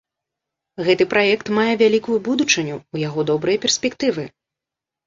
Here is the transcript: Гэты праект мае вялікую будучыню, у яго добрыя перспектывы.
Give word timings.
Гэты 0.87 1.07
праект 1.13 1.45
мае 1.57 1.67
вялікую 1.83 2.17
будучыню, 2.29 2.75
у 2.97 3.05
яго 3.07 3.21
добрыя 3.33 3.57
перспектывы. 3.69 4.29